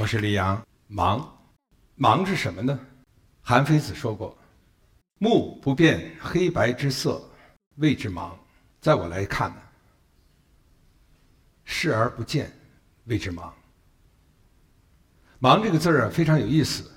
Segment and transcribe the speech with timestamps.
[0.00, 0.66] 我是李阳。
[0.90, 1.28] 盲，
[1.98, 2.80] 盲是什么呢？
[3.42, 4.34] 韩非子说过
[5.20, 7.22] ：“目不辨黑白之色，
[7.76, 8.32] 谓之盲。”
[8.80, 9.60] 在我来看呢，
[11.64, 12.50] 视而不见，
[13.04, 13.52] 谓之盲。
[15.38, 16.90] 盲这个字儿啊，非常有意思。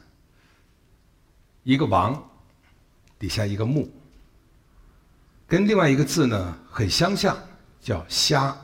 [1.64, 2.26] 一个王，
[3.20, 3.92] 底下一个目，
[5.46, 7.38] 跟另外一个字呢很相像，
[7.82, 8.58] 叫瞎。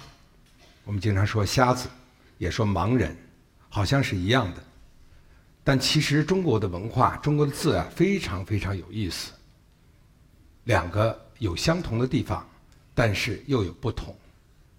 [0.86, 1.90] 我们经常说瞎子，
[2.38, 3.14] 也说盲人，
[3.80, 4.62] 好像是一样的。
[5.64, 9.32] 但其实中国的文化，中国的字啊，非常非常有意思。
[10.66, 12.46] 两个有相同的地方，
[12.94, 14.14] 但是又有不同。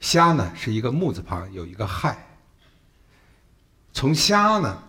[0.00, 2.14] 瞎呢是一个木字旁，有一个亥。
[3.94, 4.82] 从瞎呢，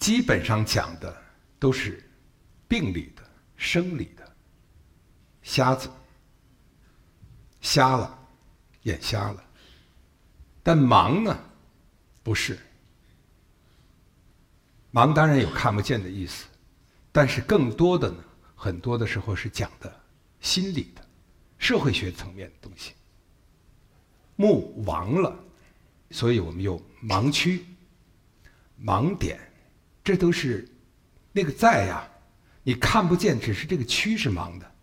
[0.00, 1.16] 基本上讲的
[1.60, 2.02] 都是。
[2.66, 3.22] 病理的、
[3.56, 4.36] 生理的，
[5.42, 5.88] 瞎子，
[7.60, 8.18] 瞎了，
[8.82, 9.44] 眼瞎了。
[10.60, 11.38] 但盲呢，
[12.24, 12.58] 不是。
[14.94, 16.44] 盲当然有看不见的意思，
[17.10, 18.18] 但是更多的呢，
[18.54, 19.92] 很多的时候是讲的
[20.38, 21.04] 心理的、
[21.58, 22.92] 社会学层面的东西。
[24.36, 25.36] 目盲了，
[26.12, 27.64] 所以我们有盲区、
[28.80, 29.40] 盲点，
[30.04, 30.68] 这都是
[31.32, 32.08] 那个在呀。
[32.62, 34.74] 你看不见，只是这个区是盲的，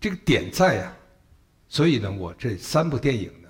[0.00, 0.96] 这个点在呀，
[1.68, 3.48] 所以呢，我这三部电影呢，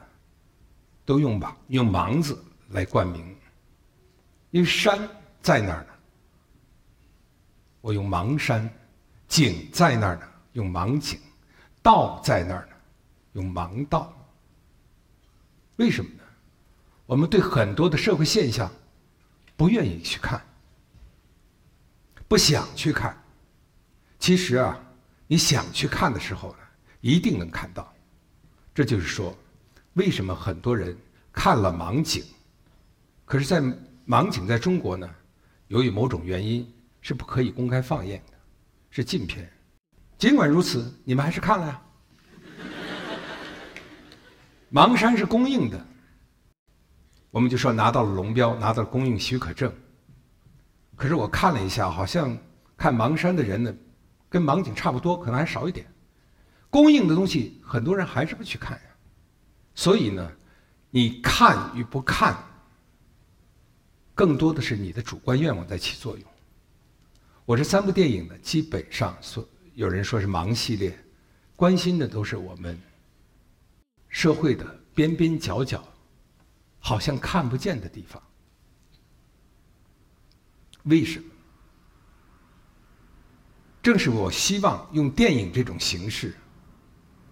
[1.05, 2.37] 都用盲用盲字
[2.71, 3.37] 来冠名，
[4.51, 5.09] 因为山
[5.47, 5.93] 在那儿呢，
[7.81, 8.69] 我用盲山；
[9.29, 11.19] 景在那儿呢，用盲景；
[11.85, 12.75] 道在那儿呢，
[13.35, 14.13] 用盲道。
[15.77, 16.25] 为什么呢？
[17.07, 18.69] 我们对很多的社会现象
[19.57, 20.45] 不愿意去看，
[22.27, 23.17] 不想去看。
[24.19, 24.77] 其实啊，
[25.29, 26.59] 你想去看的时候呢，
[27.01, 27.95] 一定能看到。
[28.75, 29.33] 这就是说，
[29.93, 30.99] 为什么很多人
[31.33, 32.25] 看了盲井，
[33.25, 33.61] 可是，在
[34.09, 35.09] 盲井在中国呢，
[35.69, 36.67] 由于某种原因
[37.01, 38.33] 是不可以公开放映的，
[38.91, 39.51] 是禁片。
[40.19, 41.83] 尽管如此，你们还是看了呀。
[44.73, 45.87] 盲山是公映的，
[47.31, 49.73] 我们就说拿到了龙标，拿到了公映许可证。
[50.95, 52.37] 可是我看了一下，好像
[52.77, 53.75] 看盲山的人呢。
[54.29, 55.87] 跟盲井差不多，可能还少一点。
[56.69, 58.85] 公映的东西，很多人还是不去看呀。
[59.75, 60.33] 所以呢，
[60.91, 62.37] 你看与不看，
[64.17, 66.27] 更多的是你的主观愿望在起作用。
[67.45, 70.99] 我这三部电影呢，基本上所有人说是盲系列，
[71.55, 72.81] 关心的都是我们
[74.09, 75.87] 社会的边边角角，
[76.81, 78.21] 好像看不见的地方。
[80.85, 81.31] 为什么？
[83.83, 86.35] 正是我希望用电影这种形式，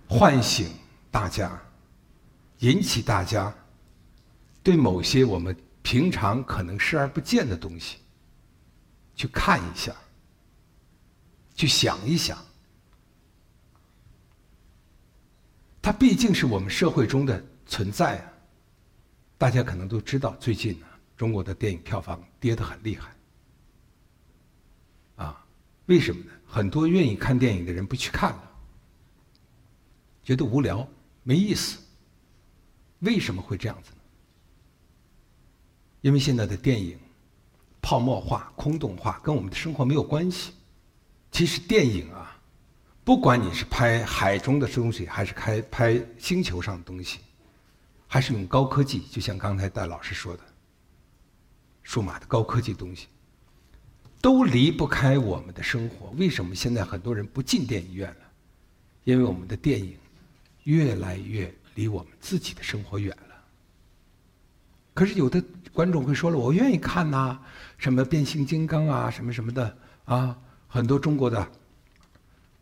[0.06, 0.68] 唤醒
[1.10, 1.60] 大家，
[2.58, 3.52] 引起大家
[4.62, 7.98] 对某些我们平常可能视而不见的东西，
[9.14, 9.94] 去看一下，
[11.54, 12.42] 去想一想。
[15.82, 18.32] 它毕竟是我们社会中的存在啊！
[19.36, 20.86] 大家可能都知道，最近呢，
[21.18, 23.14] 中国的电影票房跌得很厉害。
[25.16, 25.46] 啊，
[25.84, 26.32] 为什么呢？
[26.46, 28.50] 很多愿意看电影的人不去看了，
[30.22, 30.88] 觉得无聊、
[31.22, 31.78] 没意思。
[33.00, 33.90] 为什么会这样子？
[36.04, 36.98] 因为现在的电影
[37.80, 40.52] 泡沫化、空洞化，跟我们的生活没有关系。
[41.32, 42.38] 其实电影啊，
[43.04, 47.20] 不管你是拍海中的东西，还是开拍星球上的东西，
[48.06, 50.42] 还是用高科技，就像刚才戴老师说的，
[51.82, 53.06] 数码的高科技东西。
[54.20, 56.10] 都离不开我们的生活。
[56.18, 58.30] 为什么现在很多人不进电影院了？
[59.04, 59.96] 因为我们的电影
[60.64, 63.33] 越来越离我们自己的生活远了。
[64.94, 67.36] 可是有的观众会说了：“我愿意看呐，
[67.76, 70.36] 什么变形金刚啊，什么什么的啊，
[70.68, 71.44] 很多中国的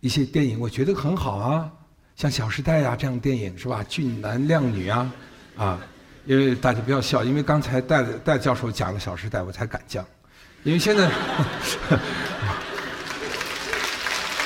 [0.01, 1.71] 一些电影，我觉得很好啊，
[2.17, 3.85] 像《小时代》呀这样电影是吧？
[3.87, 5.13] 俊男靓女啊，
[5.59, 5.79] 啊，
[6.25, 10.03] 因为大家不要笑，因为刚才戴戴教授讲了《小时代》，我才敢讲。”
[10.65, 11.11] 因为现在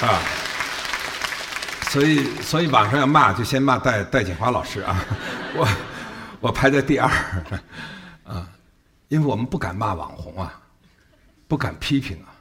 [0.00, 0.18] 啊，
[1.90, 5.04] 所以所以网上要骂就先骂戴戴锦华老师啊，
[5.54, 5.68] 我
[6.40, 7.10] 我排在第二
[8.24, 8.50] 啊，
[9.08, 10.62] 因为我们不敢骂网红啊，
[11.48, 12.34] 不敢批评啊，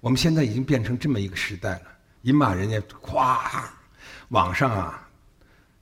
[0.00, 1.82] 我们现在已经变成这么一个时代了，
[2.22, 3.64] 一骂人家咵，
[4.28, 5.08] 网上啊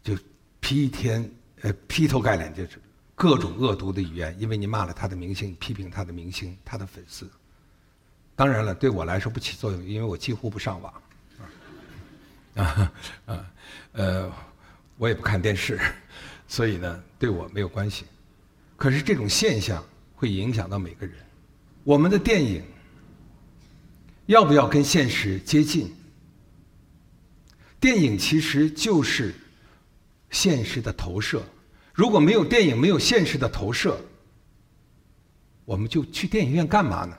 [0.03, 0.17] 就
[0.61, 1.31] 批天
[1.63, 2.81] 呃劈头盖脸就是。
[3.21, 7.29] 各种恶毒的语言，因为你骂了他的明星，批评他的明星，他的粉丝。
[8.37, 10.95] 当然了，对我来说不起作用，因为我几乎不上网，
[12.55, 12.93] 啊
[13.27, 13.45] 啊
[13.91, 14.33] 呃，
[14.99, 15.81] 我也不看电视，
[16.49, 18.07] 所以呢，对我没有关系。
[18.77, 19.85] 可是这种现象
[20.17, 21.15] 会影响到每个人。
[21.85, 22.63] 我们的电影
[24.27, 25.95] 要不要跟现实接近？
[27.79, 29.35] 电影其实就是
[30.31, 31.43] 现实的投射。
[31.95, 34.01] 如果没有电影，没有现实的投射，
[35.65, 37.17] 我们就去电影院干嘛呢？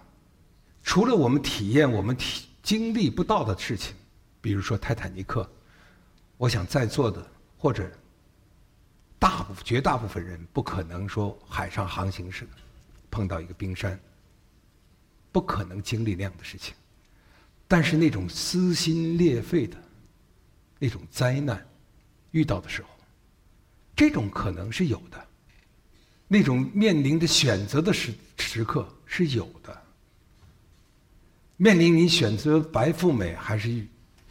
[0.81, 3.93] 除了我们体验我们体经历不到的事情，
[4.41, 5.49] 比如说泰坦尼克，
[6.37, 7.25] 我想在座的
[7.57, 7.91] 或者
[9.19, 12.47] 大部绝大部分人不可能说海上航行时
[13.11, 13.99] 碰到一个冰山，
[15.31, 16.73] 不可能经历那样的事情。
[17.67, 19.77] 但是那种撕心裂肺的
[20.79, 21.63] 那种灾难
[22.31, 22.87] 遇到的时候，
[23.95, 25.27] 这种可能是有的。
[26.27, 29.83] 那种面临着选择的时时刻是有的。
[31.57, 33.85] 面临你选择白富美还是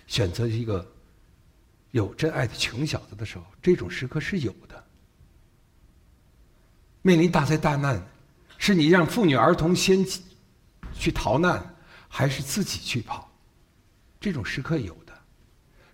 [0.06, 0.90] 选择一个
[1.90, 4.84] 有真爱的穷小子的时候，这种时刻是有的。
[7.02, 8.04] 面临大灾大难，
[8.58, 10.04] 是你让妇女儿童先
[10.92, 11.74] 去逃难，
[12.08, 13.30] 还是自己去跑？
[14.20, 15.16] 这种时刻有的。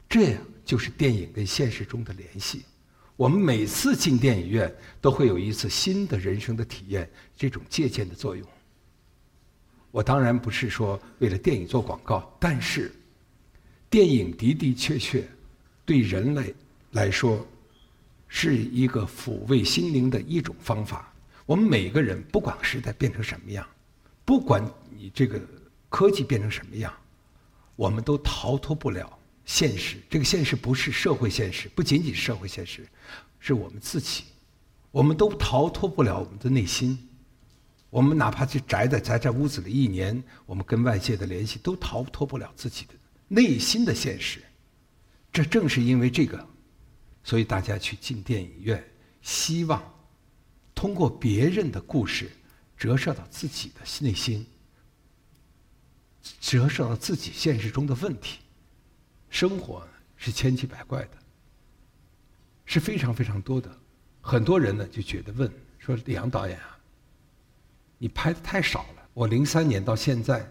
[0.08, 2.64] 这样就是电影跟现实中的联系。
[3.16, 8.46] 我们每次进电影院都会有一次新的人生的体验，这种借鉴的作用。
[9.92, 12.92] 我当然不是说为了电影做广告，但是
[13.88, 15.24] 电影的的确确
[15.84, 16.54] 对人类
[16.92, 17.46] 来说
[18.28, 21.12] 是一个抚慰心灵的一种方法。
[21.46, 23.66] 我们每个人不管时代变成什么样，
[24.24, 24.64] 不管
[24.96, 25.40] 你这个
[25.88, 26.92] 科技变成什么样，
[27.76, 29.98] 我们都逃脱不了现实。
[30.08, 32.86] 这个现实不是社会现实，不仅仅是社会现实，
[33.38, 34.24] 是我们自己，
[34.90, 36.98] 我们都逃脱不了我们的内心。
[37.90, 42.94] 我们哪怕去宅在宅在屋子里一年，我们跟外界的联系都逃脱不了自己的
[43.28, 44.42] 内心的现实。
[45.34, 46.48] 这正是因为这个，
[47.24, 48.88] 所以大家去进电影院，
[49.20, 49.82] 希望
[50.76, 52.30] 通过别人的故事
[52.76, 54.46] 折射到自己的内心，
[56.40, 58.38] 折射到自己现实中的问题。
[59.28, 59.84] 生活
[60.16, 61.18] 是千奇百怪的，
[62.64, 63.76] 是非常非常多的。
[64.20, 66.78] 很多人呢就觉得问说：“李阳导演啊。”
[67.98, 69.08] 你拍的太少了。
[69.14, 70.48] 我零三年到现在，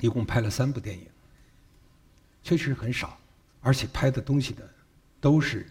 [0.00, 1.06] 一共拍了三部电影，
[2.42, 3.18] 确实很少，
[3.66, 4.62] 而且拍的东西呢，
[5.20, 5.66] 都是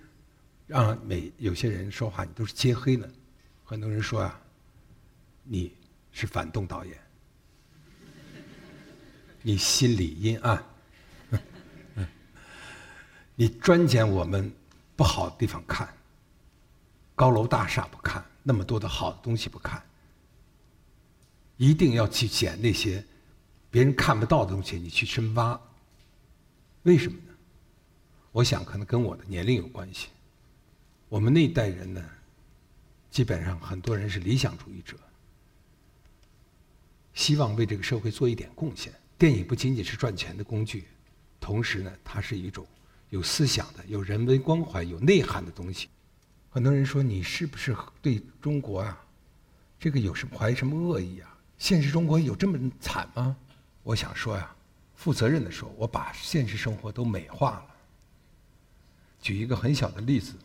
[0.67, 3.09] 让每有些人说话，你都是揭黑的。
[3.63, 4.37] 很多人说啊，
[5.43, 5.73] 你
[6.11, 6.99] 是反动导演，
[9.41, 10.61] 你心里阴暗，
[13.33, 14.53] 你专捡我们
[14.97, 15.87] 不好的地方看，
[17.15, 19.81] 高楼大厦不看，那么多的好的东西不看。
[21.55, 23.01] 一定要去捡那些
[23.71, 25.57] 别人看不到的东西，你去深挖。
[26.83, 27.17] 为什么？
[28.35, 30.09] 我想可能跟我的年龄有关系。
[31.07, 32.03] 我们那一代人呢，
[33.09, 34.97] 基本上很多人是理想主义者，
[37.13, 38.93] 希望为这个社会做一点贡献。
[39.17, 40.83] 电影不仅仅是赚钱的工具，
[41.39, 42.67] 同时呢，它是一种
[43.09, 45.87] 有思想的、有人文关怀、有内涵的东西。
[46.49, 49.01] 很多人说你是不是对中国啊，
[49.79, 51.39] 这个有什么怀什么恶意啊？
[51.57, 53.33] 现实中国有这么惨吗？
[53.81, 54.53] 我想说呀，
[54.93, 57.74] 负责任的说，我把现实生活都美化了。
[59.25, 60.35] 举一个很小的例子，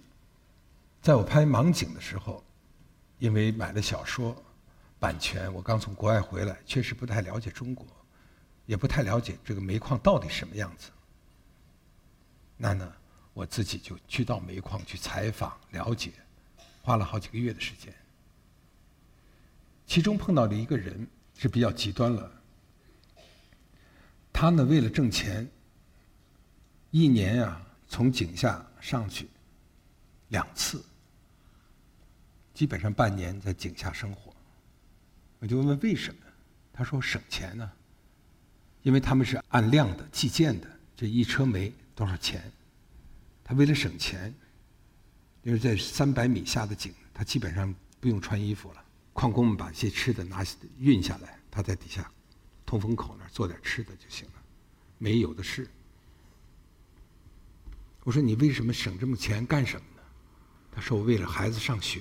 [1.02, 2.42] 在我拍盲井的时候，
[3.18, 4.34] 因为买了小说
[4.98, 7.86] 版权，我刚从国外回来，确实不太了解中国，
[8.64, 10.88] 也不太了解这个煤矿到底什么样子。
[12.56, 12.90] 那呢，
[13.34, 16.12] 我自己就去到煤矿去采访了解，
[16.80, 17.92] 花了好几个月的时间。
[19.84, 21.06] 其中碰到的一个人
[21.36, 22.32] 是比较极端了，
[24.32, 25.46] 他呢为了挣钱，
[26.90, 29.28] 一年啊从井下上去
[30.28, 30.82] 两次，
[32.54, 34.32] 基本上半年在井下生活。
[35.40, 36.20] 我就问问为什么，
[36.72, 37.68] 他说省钱呢，
[38.82, 42.40] 因为他们是按量的计件的，这一车煤多少钱？
[43.42, 44.32] 他为了省钱，
[45.42, 48.84] 因为在三百米下的井，他基本上不用穿衣服了。
[49.12, 50.44] 矿工们把一些吃的拿
[50.78, 52.08] 运下来，他在底下
[52.64, 54.34] 通风口那儿做点吃的就行了，
[54.96, 55.68] 煤有的是。
[58.04, 60.02] 我说你为什么省这么钱干什么呢？
[60.72, 62.00] 他说我为了孩子上学，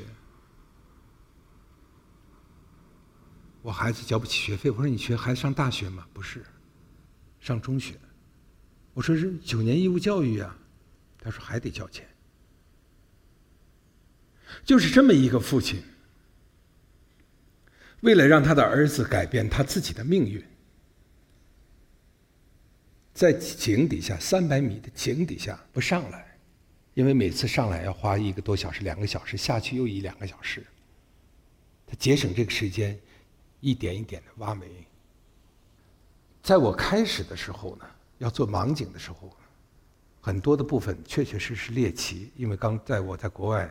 [3.62, 4.70] 我孩子交不起学费。
[4.70, 6.08] 我说你学孩子上大学吗？
[6.14, 6.46] 不是，
[7.40, 8.00] 上中学。
[8.94, 10.56] 我说是九年义务教育啊，
[11.20, 12.08] 他说还得交钱。
[14.64, 15.84] 就是这么一个父亲。
[18.02, 20.44] 为了让他的儿子改变他自己的命运，
[23.20, 26.38] 在井底下三百米的井底下不上来，
[26.94, 30.66] 因为每次上来要花一个多小时、两个小时，下去又一两个小时。
[31.86, 32.98] 他节省这个时间，
[33.60, 34.66] 一点一点的挖煤。
[36.42, 37.86] 在我开始的时候呢，
[38.20, 39.30] 要做盲井的时候，
[40.22, 43.70] 很多的部分确确实实猎奇，因为刚在我在国外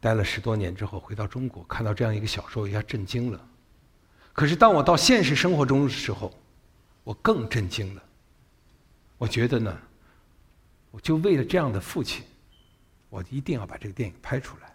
[0.00, 3.48] 待了十多年之后，回到中国看到这样一个小说，一下震惊了。
[4.34, 6.30] 可是当我到现实生活中的时候，
[7.04, 8.02] 我更震惊了。
[9.18, 9.78] 我觉得呢，
[10.90, 12.24] 我就为了这样的父亲，
[13.08, 14.74] 我一定要把这个电影拍出来。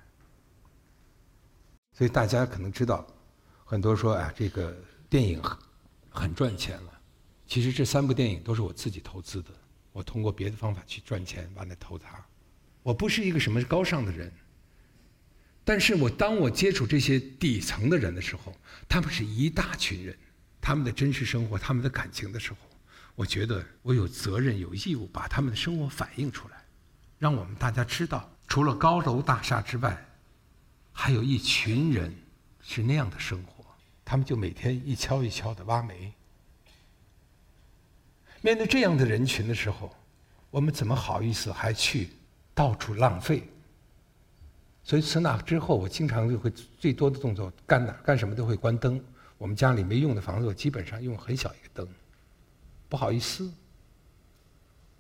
[1.93, 3.05] 所以大家可能知道，
[3.65, 4.75] 很多说啊，这个
[5.09, 5.41] 电影
[6.09, 7.01] 很赚钱了。
[7.45, 9.51] 其实这三部电影都是我自己投资的，
[9.91, 12.23] 我通过别的方法去赚钱，完了投它。
[12.81, 14.31] 我不是一个什么高尚的人，
[15.63, 18.55] 但是我当我接触这些底层的人的时候，
[18.89, 20.17] 他们是一大群人，
[20.59, 22.57] 他们的真实生活、他们的感情的时候，
[23.21, 26.57] 我觉得我有责任、有义务把他们的生活反映出来，
[27.19, 29.95] 让我们大家知道，除了高楼大厦之外，
[30.91, 32.11] 还有一群人
[32.63, 33.63] 是那样的生活，
[34.03, 36.11] 他们就每天一锹一锹的挖煤。
[38.41, 39.95] 面对这样的人群的时候，
[40.49, 42.09] 我们怎么好意思还去
[42.55, 43.47] 到处浪费？
[44.81, 48.99] 所以从那之后，我经常就会最多的动作干哪干什么都会关灯。
[49.37, 51.87] 我们家里没用的房子，我基本上用很小一个灯。
[52.91, 53.49] 不好意思，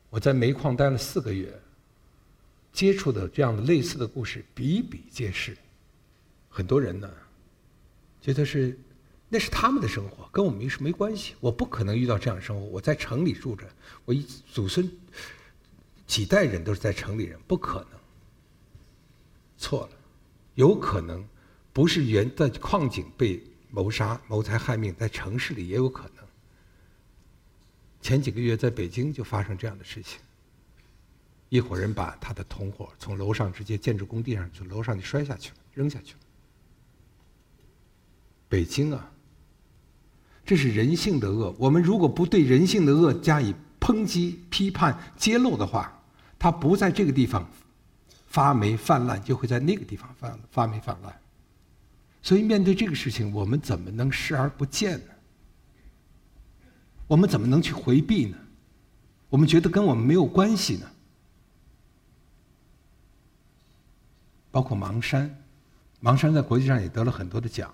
[0.09, 1.61] 我在煤矿待了四个月，
[2.71, 5.57] 接触的这样的类似的故事比比皆是。
[6.47, 7.11] 很多人呢，
[8.21, 8.79] 觉得是。
[9.33, 11.35] 那是他们的生活，跟我们没没关系。
[11.39, 12.65] 我不可能遇到这样的生活。
[12.67, 13.65] 我在城里住着，
[14.03, 14.89] 我一祖孙
[16.05, 17.99] 几代人都是在城里人，不可能。
[19.57, 19.89] 错了，
[20.55, 21.25] 有可能
[21.71, 26.20] 不是原在矿井被谋杀、谋财害命，在城市里也有可能。
[28.01, 30.19] 前几个月在北京就发生这样的事情，
[31.49, 36.19] 一伙人把他的同伙从楼上直接建筑工地上从楼上就摔下去了，扔下去了。
[38.49, 39.11] 北京啊！
[40.43, 41.55] 这是人性的恶。
[41.57, 46.03] 我们如果不对人性的恶加以抨击、批判、揭露的话，
[46.37, 47.49] 它不在这个地方
[48.27, 51.15] 发霉泛滥，就会在那个地方发发霉泛滥。
[52.21, 55.10] 所以，面对这个事情，我们怎么能视而不见呢？
[57.11, 58.37] 我们怎么能去回避呢？
[59.27, 60.89] 我们觉得跟我们没有关系呢？
[64.49, 65.43] 包括芒山，
[65.99, 67.69] 芒山在国际上也得了很多的奖。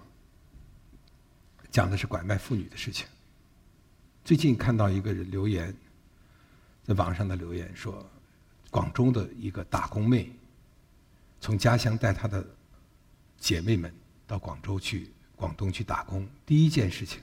[1.69, 3.05] 讲的是拐卖妇女的事情。
[4.25, 5.71] 最近看到一个人留言，
[6.83, 8.03] 在网上的留言说，
[8.71, 10.31] 广州的一个打工妹，
[11.39, 12.43] 从家乡带她的
[13.37, 13.93] 姐妹们
[14.25, 17.21] 到广州去广东去打工，第一件事情，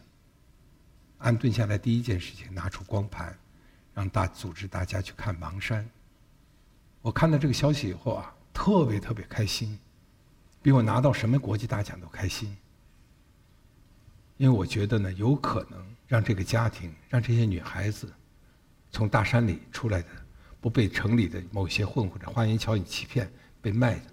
[1.25, 3.35] 安顿下来第一件事情，拿出光盘，
[3.95, 5.89] 让大组织大家去看芒山。
[7.01, 9.79] 我看到这个消息以后啊，特别特别开心，
[10.61, 12.55] 比我拿到什么国际大奖都开心。
[14.37, 18.13] 因为我觉得呢，有可能让这个家庭，让这些女孩子，
[18.91, 20.09] 从大山里出来的，
[20.61, 24.11] 不被城里的某些混混的花言巧语欺骗，被卖的，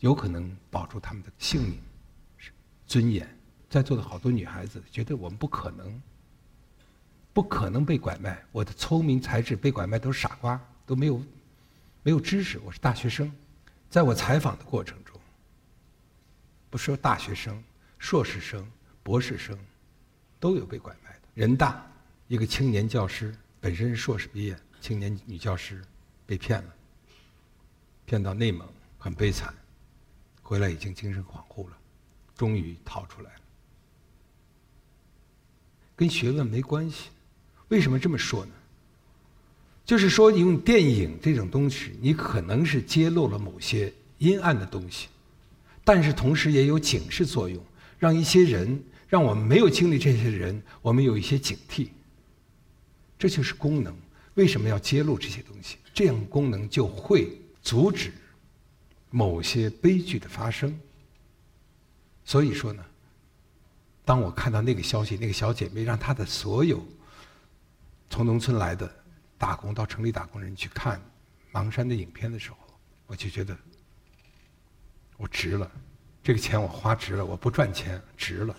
[0.00, 1.78] 有可能保住他们的性命、
[2.86, 3.26] 尊严。
[3.74, 6.00] 在座的好多女孩子觉得我们不可能，
[7.32, 8.40] 不可能被拐卖。
[8.52, 11.20] 我的聪明才智被拐卖都是傻瓜，都没有
[12.04, 12.56] 没有知识。
[12.60, 13.28] 我是大学生，
[13.90, 15.20] 在我采访的过程中，
[16.70, 17.60] 不说大学生、
[17.98, 18.64] 硕士生。
[19.02, 19.58] 博士生
[20.38, 21.22] 都有被拐卖的。
[21.34, 21.84] 人大
[22.28, 25.82] 一个青年教师，本身是硕士毕业，青年女教师
[26.24, 26.74] 被骗了，
[28.06, 29.52] 骗到内蒙，很悲惨，
[30.42, 31.76] 回来已经精神恍惚了，
[32.36, 33.40] 终于逃出来了。
[35.96, 37.10] 跟学问没关系，
[37.68, 38.52] 为什么这么说呢？
[39.84, 45.08] 就是说，用电影这种东西，你可能是揭露了某些阴暗的东西，
[45.84, 47.62] 但是同时也有警示作用，
[47.98, 48.82] 让一些人。
[49.06, 51.88] 让我们没有经历这些人，我们有一些警惕。
[53.16, 53.96] 这就是功能。
[54.32, 55.76] 为什么要揭露这些东西？
[55.92, 58.10] 这样功能就会阻止
[59.10, 60.76] 某些悲剧的发生。
[62.24, 62.84] 所以说呢，
[64.04, 66.86] 当我看到那个消息，那个小姐妹让她的所有
[68.10, 68.88] 从农村来的
[69.38, 71.00] 打工到城里打工人去看
[71.50, 72.56] 芒山的影片的时候，
[73.06, 73.56] 我就觉得
[75.16, 75.70] 我值了，
[76.22, 78.54] 这个钱我花值了，我不赚钱值了。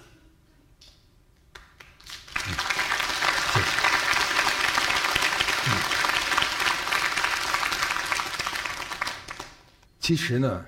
[10.00, 10.66] 其实呢，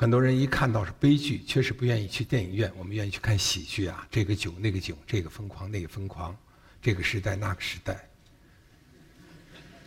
[0.00, 2.72] 很多人一看到是悲剧，确实不愿意去电影院。
[2.78, 6.34] 我们愿意去看喜剧啊，这个囧那个囧，这个疯狂那个疯狂，
[6.80, 8.08] 这个时代那个时代，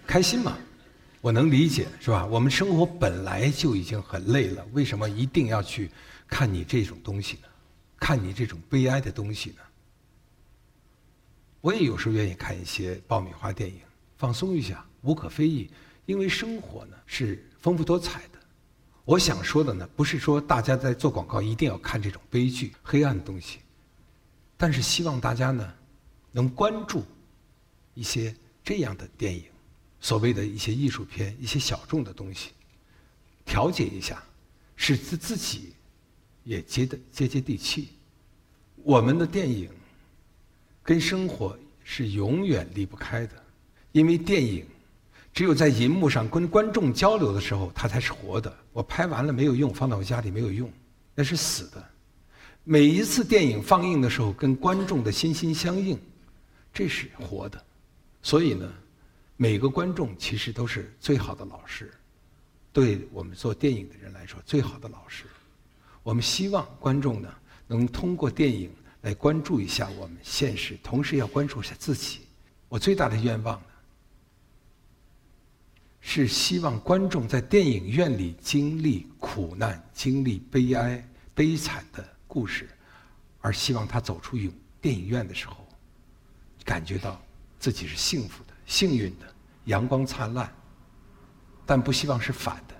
[0.05, 0.55] 开心嘛。
[1.20, 2.27] 我能理解，是吧？
[2.27, 5.89] 我们生活本来就已经很累了，为什么一定要去
[6.27, 7.48] 看你这种东西呢？
[7.98, 9.63] 看你这种悲哀的东西呢？
[11.60, 13.79] 我也有时候愿意看一些爆米花电影，
[14.15, 15.72] 放松一下，无可非议。
[16.05, 18.33] 因为生活呢是丰富多彩的。
[19.05, 23.60] 我想说的呢，不是说大家在做广告一定要看这种悲剧、黑暗的东西，
[24.55, 25.74] 但是希望大家呢
[26.31, 27.03] 能关注
[27.93, 29.45] 一些这样的电影，
[30.00, 32.51] 所谓的一些艺术片、一些小众的东西，
[33.45, 34.24] 调节一下，
[34.75, 35.74] 使自自己
[36.43, 37.89] 也接的接接地气。
[38.77, 39.69] 我们的电影。
[40.86, 43.41] 跟生活是永远离不开的，
[43.93, 44.67] 因为电影
[45.34, 48.56] 只有在银幕上跟观众交流的时候，它才是活的。
[48.72, 50.72] 我拍完了没有用，放到我家里没有用，
[51.16, 51.84] 那是死的。
[52.63, 56.00] 每一次电影放映的时候，跟观众的心心相印，
[56.74, 57.62] 这是活的。
[58.22, 58.72] 所以呢，
[59.36, 61.92] 每个观众其实都是最好的老师，
[62.72, 65.25] 对我们做电影的人来说，最好的老师。
[66.04, 67.34] 我们希望观众呢，
[67.68, 68.70] 能通过电影。
[69.04, 72.22] 来关注一下我们现实，同时要关注一下自己。
[72.70, 73.66] 我最大的愿望呢，
[76.05, 82.69] 是希望观众在电影院里经历苦难、经历悲哀、悲惨的故事，
[83.39, 85.65] 而希望他走出影电影院的时候，
[86.65, 87.19] 感觉到
[87.57, 89.25] 自己是幸福的、幸运的、
[89.63, 90.53] 阳光灿烂。
[91.65, 92.75] 但不希望是反的。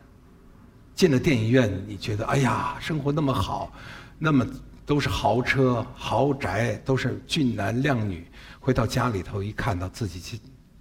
[0.94, 3.72] 进了电影院，你觉得哎呀，生活那么好，
[4.20, 4.46] 那么。
[4.86, 8.28] 都是豪车、豪宅，都是俊男靓女。
[8.60, 10.38] 回到家里头一看到自己去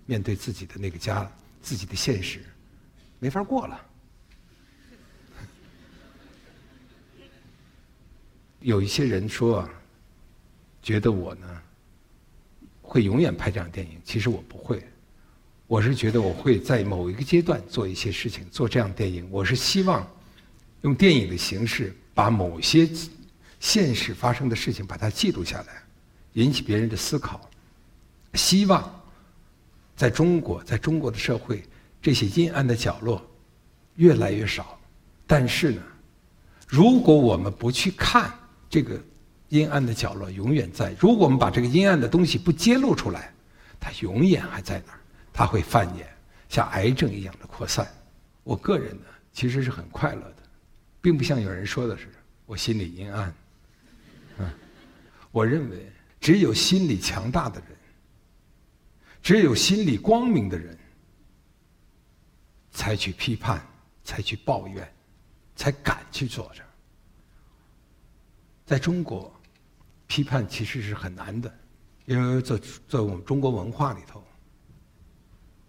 [0.06, 1.30] 面对自己的那个家，
[1.62, 2.44] 自己的现实，
[3.18, 3.80] 没法过了。
[8.60, 9.68] 有一些人说，
[10.82, 11.62] 觉得我呢
[12.82, 14.00] 会永远拍这样电影。
[14.04, 14.86] 其实我不会，
[15.66, 19.26] 我是觉得我会在某一个阶段做一些事情，做这样电影。
[19.30, 20.06] 我是希望
[20.82, 22.90] 用电影的形式把某些。
[23.60, 25.84] 现实发生的事情，把它记录下来，
[26.32, 27.48] 引起别人的思考。
[28.34, 29.01] 希望
[30.02, 31.62] 在中国，在中国的社会，
[32.00, 33.24] 这些阴暗的角落
[33.94, 34.76] 越来越少。
[35.28, 35.82] 但是呢，
[36.66, 38.34] 如果我们不去看
[38.68, 39.00] 这个
[39.50, 43.32] 阴暗的角落，永远在；如果我们把这个阴暗的东西不揭露出来，
[43.78, 44.98] 它永远还在那儿，
[45.32, 46.04] 它会蔓延，
[46.48, 47.86] 像癌症一样的扩散。
[48.42, 50.42] 我个人呢，其实是很快乐的，
[51.00, 52.08] 并不像有人说的是
[52.44, 53.34] 我心里阴暗。
[54.38, 54.50] 嗯
[55.30, 57.78] 我认为，只有心理强大的人，
[59.22, 60.76] 只有心里光明的人，
[62.72, 63.64] 才去批判，
[64.02, 64.92] 才去抱怨，
[65.54, 66.62] 才敢去做着。
[68.66, 69.32] 在中国，
[70.08, 71.54] 批判其实是很难的，
[72.06, 74.24] 因为在在我们中国文化里头，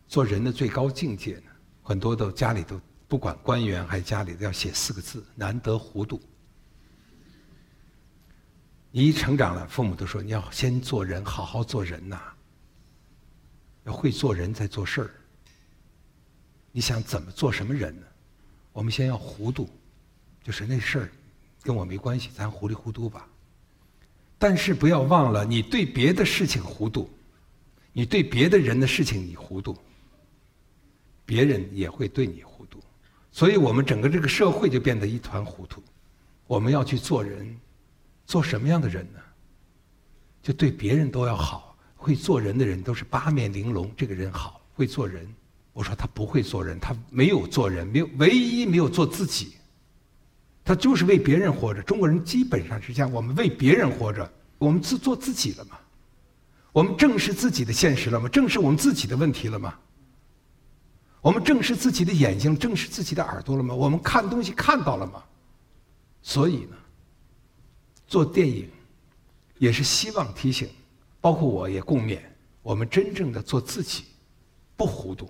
[0.08, 1.52] 做人的最高境界呢，
[1.84, 6.20] 很多都家里头不管官员还是家里都要写四个字：难得糊涂。
[8.90, 12.33] 你一成长了，父母都说你要先做人，好好做人呐。
[13.86, 15.12] 要会做人，再做事儿。
[16.72, 18.08] 你想怎么做什么人呢？
[18.72, 19.70] 我们先要糊涂，
[20.44, 21.12] 就是那事儿
[21.62, 23.28] 跟我没关系，咱糊里糊涂吧。
[24.38, 27.10] 但是不要忘了，你对别的事情糊涂，
[27.92, 29.78] 你对别的人的事情你糊涂，
[31.26, 32.80] 别人也会对你糊涂。
[33.32, 35.82] 所以我们整个这个社会就变得一团糊涂。
[36.48, 37.56] 我们要去做人。
[38.26, 39.20] 做什么样的人呢？
[40.42, 41.73] 就对别人都要好，
[42.04, 43.90] 会做人的人都是八面玲珑。
[43.96, 45.26] 这个人好，会做人。
[45.72, 49.54] 我说他不会做人，他没有做人，没有唯一没有做自己。
[50.66, 51.82] 他就是为别人活着。
[51.82, 55.78] 中国人基本上是这样，我们为别人活着，我们自做自己了吗？
[56.74, 58.28] 我们正视自己的现实了吗？
[58.28, 59.74] 正视我们自己的问题了吗？
[61.22, 63.74] 我们正视自己的眼睛，正视自己的耳朵了吗？
[63.74, 65.24] 我们看东西看到了吗？
[66.22, 66.76] 所以呢？
[68.06, 68.70] 做电影，
[69.58, 70.70] 也是希望提醒，
[71.24, 72.20] 包括我也共勉，
[72.62, 74.04] 我们真正的做自己，
[74.76, 75.30] 不糊涂。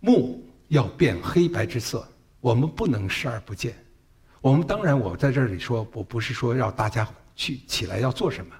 [0.00, 2.04] 目要变黑白之色，
[2.40, 3.76] 我们不能视而不见。
[4.40, 8.52] 我们当然，我在这里说，我不是说让大家去起来要做什么，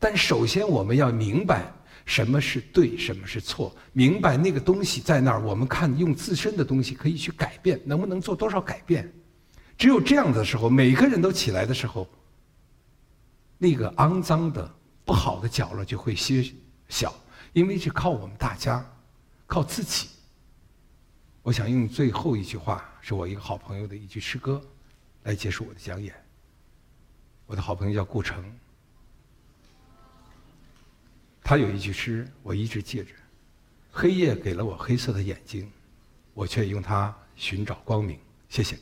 [0.00, 1.72] 但首先我们要明白
[2.04, 9.08] 什么是对，什么是错，明白那个东西在那儿，我们看用自身的东西可以去改变，能不能做多少改变？
[9.76, 12.04] 只有这样的时候，每个人都起来的时候，
[13.58, 14.68] 那个肮脏的、
[15.08, 16.34] 不好的角落就会缩
[16.90, 17.14] 小，
[17.54, 18.84] 因为是靠我们大家，
[19.46, 20.10] 靠自己。
[21.42, 24.62] 我想用最后一句话，是我一个好朋友的一句诗歌，
[25.22, 26.14] 来结束我的讲演。
[27.46, 28.44] 我的好朋友叫顾城，
[31.42, 33.14] 他有一句诗，我一直记着：
[33.90, 35.72] 黑夜给了我黑色的眼睛，
[36.34, 38.20] 我却用它寻找光明。
[38.50, 38.78] 谢谢。